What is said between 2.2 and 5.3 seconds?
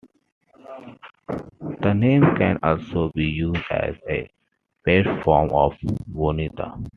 can also be used as a pet